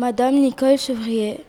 [0.00, 1.44] Madame Nicole Chevrier,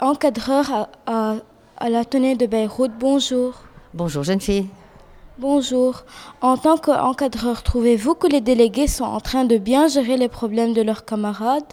[0.00, 1.34] encadreur à, à,
[1.76, 3.54] à la tenue de Beyrouth, bonjour.
[3.94, 4.68] Bonjour jeune fille.
[5.40, 6.04] Bonjour.
[6.40, 10.72] En tant qu'encadreur, trouvez-vous que les délégués sont en train de bien gérer les problèmes
[10.72, 11.64] de leurs camarades?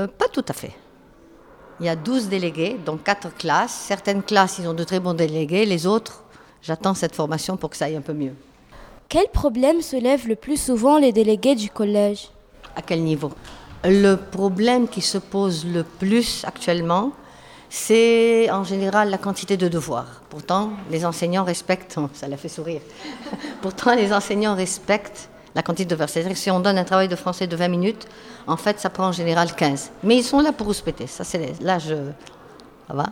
[0.00, 0.72] Euh, pas tout à fait.
[1.78, 3.84] Il y a 12 délégués, donc 4 classes.
[3.86, 5.64] Certaines classes, ils ont de très bons délégués.
[5.64, 6.24] Les autres,
[6.60, 8.34] j'attends cette formation pour que ça aille un peu mieux.
[9.08, 12.30] Quel problème soulèvent le plus souvent les délégués du collège?
[12.74, 13.30] À quel niveau?
[13.84, 17.12] Le problème qui se pose le plus actuellement,
[17.70, 20.22] c'est en général la quantité de devoirs.
[20.28, 22.82] Pourtant, les enseignants respectent, ça l'a fait sourire,
[23.62, 26.08] pourtant les enseignants respectent la quantité de devoirs.
[26.10, 28.06] C'est-à-dire que si on donne un travail de français de 20 minutes,
[28.46, 29.92] en fait, ça prend en général 15.
[30.02, 31.06] Mais ils sont là pour respecter.
[31.06, 31.94] Ça, c'est là, je...
[32.86, 33.06] Ça va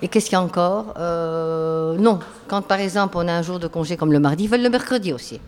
[0.00, 0.94] Et qu'est-ce qu'il y a encore?
[0.96, 4.50] Euh, Non, quand par exemple on a un jour de congé comme le mardi, ils
[4.50, 5.40] veulent le mercredi aussi.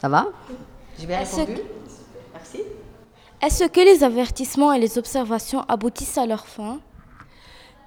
[0.00, 0.26] Ça va?
[0.98, 1.60] J'ai bien répondu?
[2.34, 2.62] Merci.
[3.42, 6.78] Est-ce que les avertissements et les observations aboutissent à leur fin?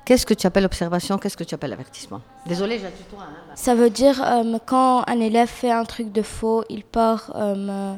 [0.05, 1.17] Qu'est-ce que tu appelles observation?
[1.17, 2.21] Qu'est-ce que tu appelles avertissement?
[2.46, 3.21] Désolée, j'ai un tutoie.
[3.21, 7.31] Hein, Ça veut dire euh, quand un élève fait un truc de faux, il part,
[7.35, 7.93] euh,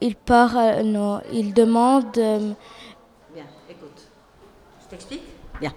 [0.00, 2.12] il part, euh, non, il demande.
[2.12, 4.02] Bien, écoute.
[4.82, 5.22] Je t'explique?
[5.60, 5.72] Bien.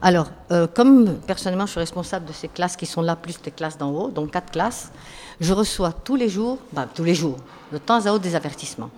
[0.00, 0.30] Alors,
[0.74, 3.90] comme personnellement, je suis responsable de ces classes qui sont là, plus des classes d'en
[3.90, 4.92] haut, donc quatre classes,
[5.40, 7.36] je reçois tous les jours, bah, tous les jours,
[7.72, 8.90] de temps à autre, des avertissements.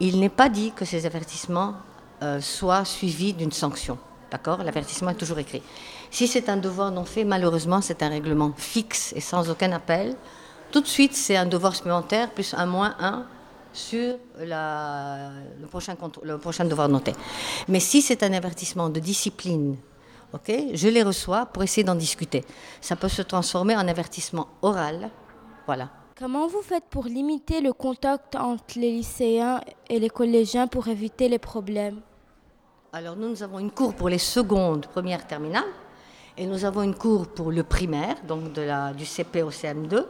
[0.00, 1.74] Il n'est pas dit que ces avertissements
[2.22, 3.98] euh, soient suivis d'une sanction.
[4.30, 4.62] D'accord?
[4.62, 5.62] L'avertissement est toujours écrit.
[6.10, 10.16] Si c'est un devoir non fait, malheureusement, c'est un règlement fixe et sans aucun appel.
[10.70, 13.26] Tout de suite, c'est un devoir supplémentaire plus un moins un
[13.72, 17.12] sur le, prochain, le prochain devoir noté.
[17.68, 19.76] Mais si c'est un avertissement de discipline,
[20.32, 22.44] ok, je les reçois pour essayer d'en discuter.
[22.80, 25.10] Ça peut se transformer en avertissement oral.
[25.66, 25.88] Voilà.
[26.18, 31.28] Comment vous faites pour limiter le contact entre les lycéens et les collégiens pour éviter
[31.28, 32.00] les problèmes?
[32.92, 35.64] Alors nous, nous avons une cour pour les secondes, première, terminale,
[36.36, 40.04] et nous avons une cour pour le primaire, donc de la, du CP au CM2,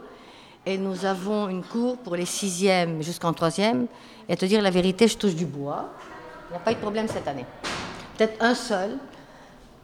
[0.65, 3.87] et nous avons une cour pour les sixièmes jusqu'en troisième.
[4.27, 5.89] Et à te dire la vérité, je touche du bois.
[6.49, 7.45] Il n'y a pas eu de problème cette année.
[8.17, 8.97] Peut-être un seul,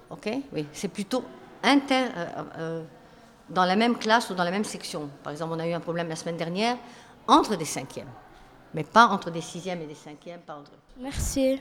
[0.09, 0.29] ok?
[0.53, 1.24] Oui, c'est plutôt
[1.63, 2.28] inter, euh,
[2.58, 2.84] euh,
[3.50, 5.10] dans la même classe ou dans la même section.
[5.24, 6.78] Par exemple, on a eu un problème la semaine dernière
[7.28, 8.12] entre des cinquièmes,
[8.74, 11.02] mais pas entre des sixièmes et des cinquièmes, pas entre eux.
[11.02, 11.59] Merci.